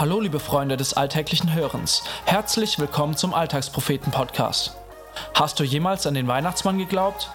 [0.00, 2.04] Hallo liebe Freunde des alltäglichen Hörens.
[2.24, 4.74] Herzlich willkommen zum Alltagspropheten Podcast.
[5.34, 7.28] Hast du jemals an den Weihnachtsmann geglaubt?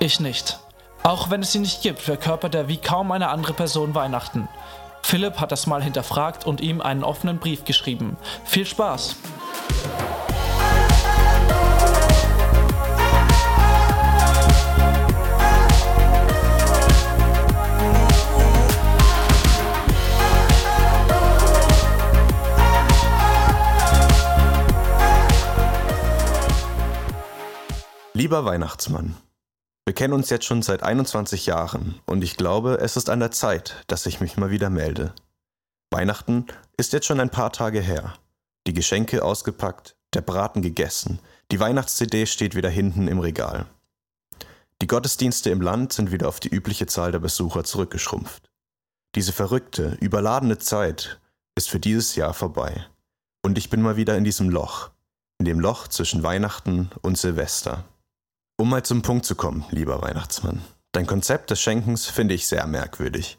[0.00, 0.58] Ich nicht.
[1.04, 4.48] Auch wenn es ihn nicht gibt, verkörpert er wie kaum eine andere Person Weihnachten.
[5.00, 8.16] Philipp hat das mal hinterfragt und ihm einen offenen Brief geschrieben.
[8.44, 9.14] Viel Spaß!
[28.18, 29.14] Lieber Weihnachtsmann,
[29.86, 33.30] wir kennen uns jetzt schon seit 21 Jahren und ich glaube, es ist an der
[33.30, 35.14] Zeit, dass ich mich mal wieder melde.
[35.92, 38.14] Weihnachten ist jetzt schon ein paar Tage her.
[38.66, 41.20] Die Geschenke ausgepackt, der Braten gegessen,
[41.52, 43.66] die Weihnachts-CD steht wieder hinten im Regal.
[44.82, 48.50] Die Gottesdienste im Land sind wieder auf die übliche Zahl der Besucher zurückgeschrumpft.
[49.14, 51.20] Diese verrückte, überladene Zeit
[51.54, 52.84] ist für dieses Jahr vorbei.
[53.42, 54.90] Und ich bin mal wieder in diesem Loch,
[55.38, 57.84] in dem Loch zwischen Weihnachten und Silvester.
[58.60, 60.60] Um mal zum Punkt zu kommen, lieber Weihnachtsmann.
[60.90, 63.38] Dein Konzept des Schenkens finde ich sehr merkwürdig.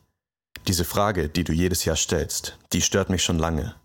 [0.65, 3.75] Diese Frage, die du jedes Jahr stellst, die stört mich schon lange.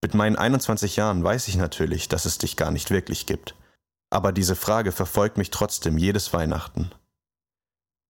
[0.00, 3.56] Mit meinen 21 Jahren weiß ich natürlich, dass es dich gar nicht wirklich gibt.
[4.10, 6.92] Aber diese Frage verfolgt mich trotzdem jedes Weihnachten.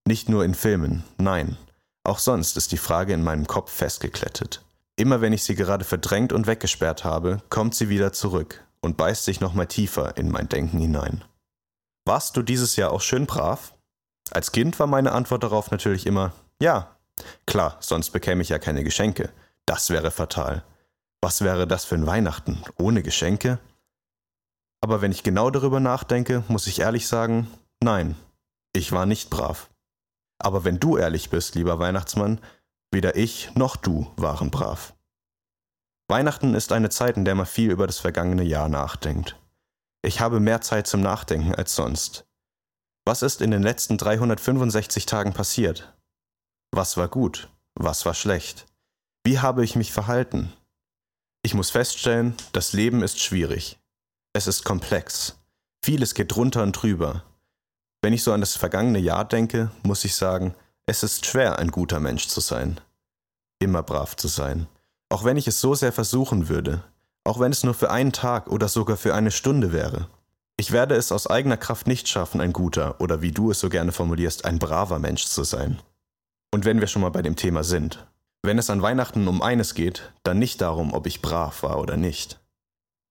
[0.07, 1.57] Nicht nur in Filmen, nein,
[2.05, 4.63] auch sonst ist die Frage in meinem Kopf festgeklettet.
[4.97, 9.25] Immer wenn ich sie gerade verdrängt und weggesperrt habe, kommt sie wieder zurück und beißt
[9.25, 11.25] sich nochmal tiefer in mein Denken hinein.
[12.07, 13.75] Warst du dieses Jahr auch schön brav?
[14.31, 16.97] Als Kind war meine Antwort darauf natürlich immer ja.
[17.47, 19.31] Klar, sonst bekäme ich ja keine Geschenke.
[19.67, 20.63] Das wäre fatal.
[21.21, 23.59] Was wäre das für ein Weihnachten ohne Geschenke?
[24.81, 27.51] Aber wenn ich genau darüber nachdenke, muss ich ehrlich sagen,
[27.83, 28.15] nein,
[28.73, 29.71] ich war nicht brav.
[30.39, 32.41] Aber wenn du ehrlich bist, lieber Weihnachtsmann,
[32.93, 34.95] weder ich noch du waren brav.
[36.09, 39.37] Weihnachten ist eine Zeit, in der man viel über das vergangene Jahr nachdenkt.
[40.07, 42.27] Ich habe mehr Zeit zum Nachdenken als sonst.
[43.05, 45.93] Was ist in den letzten 365 Tagen passiert?
[46.71, 47.49] Was war gut?
[47.75, 48.67] Was war schlecht?
[49.25, 50.53] Wie habe ich mich verhalten?
[51.43, 53.81] Ich muss feststellen, das Leben ist schwierig.
[54.33, 55.41] Es ist komplex.
[55.85, 57.25] Vieles geht drunter und drüber.
[58.01, 60.55] Wenn ich so an das vergangene Jahr denke, muss ich sagen,
[60.87, 62.81] es ist schwer, ein guter Mensch zu sein.
[63.59, 64.69] Immer brav zu sein.
[65.09, 66.85] Auch wenn ich es so sehr versuchen würde,
[67.27, 70.09] auch wenn es nur für einen Tag oder sogar für eine Stunde wäre.
[70.57, 73.69] Ich werde es aus eigener Kraft nicht schaffen, ein guter oder wie du es so
[73.69, 75.81] gerne formulierst, ein braver Mensch zu sein.
[76.51, 78.07] Und wenn wir schon mal bei dem Thema sind,
[78.43, 81.97] wenn es an Weihnachten um eines geht, dann nicht darum, ob ich brav war oder
[81.97, 82.41] nicht.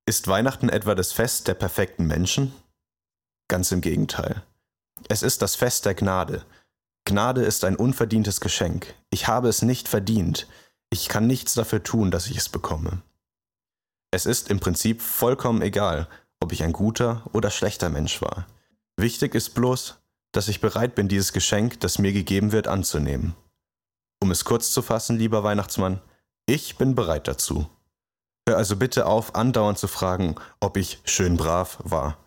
[0.07, 2.53] Ist Weihnachten etwa das Fest der perfekten Menschen?
[3.47, 4.43] Ganz im Gegenteil.
[5.09, 6.43] Es ist das Fest der Gnade.
[7.03, 8.95] Gnade ist ein unverdientes Geschenk.
[9.11, 10.47] Ich habe es nicht verdient.
[10.89, 13.01] Ich kann nichts dafür tun, dass ich es bekomme.
[14.15, 16.07] Es ist im Prinzip vollkommen egal,
[16.39, 18.47] ob ich ein guter oder schlechter Mensch war.
[18.95, 19.97] Wichtig ist bloß,
[20.31, 23.35] dass ich bereit bin, dieses Geschenk, das mir gegeben wird, anzunehmen.
[24.21, 25.99] Um es kurz zu fassen, lieber Weihnachtsmann,
[26.45, 27.67] ich bin bereit dazu.
[28.47, 32.17] Hör also bitte auf, andauernd zu fragen, ob ich schön brav war.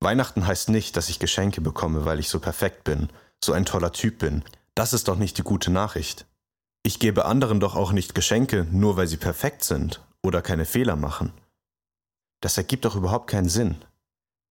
[0.00, 3.10] Weihnachten heißt nicht, dass ich Geschenke bekomme, weil ich so perfekt bin,
[3.44, 4.42] so ein toller Typ bin.
[4.74, 6.24] Das ist doch nicht die gute Nachricht.
[6.82, 10.96] Ich gebe anderen doch auch nicht Geschenke, nur weil sie perfekt sind oder keine Fehler
[10.96, 11.32] machen.
[12.40, 13.76] Das ergibt doch überhaupt keinen Sinn.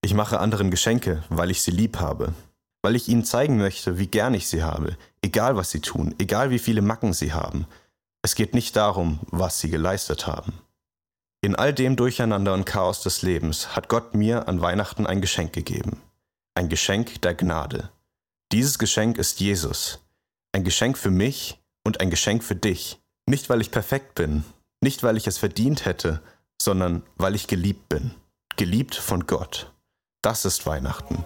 [0.01, 2.33] Ich mache anderen Geschenke, weil ich sie lieb habe,
[2.81, 6.49] weil ich ihnen zeigen möchte, wie gern ich sie habe, egal was sie tun, egal
[6.49, 7.65] wie viele Macken sie haben.
[8.21, 10.53] Es geht nicht darum, was sie geleistet haben.
[11.41, 15.51] In all dem Durcheinander und Chaos des Lebens hat Gott mir an Weihnachten ein Geschenk
[15.51, 16.01] gegeben.
[16.55, 17.89] Ein Geschenk der Gnade.
[18.51, 19.99] Dieses Geschenk ist Jesus.
[20.53, 23.01] Ein Geschenk für mich und ein Geschenk für dich.
[23.25, 24.45] Nicht weil ich perfekt bin,
[24.83, 26.21] nicht, weil ich es verdient hätte,
[26.61, 28.11] sondern weil ich geliebt bin.
[28.55, 29.71] Geliebt von Gott.
[30.21, 31.25] Das ist Weihnachten.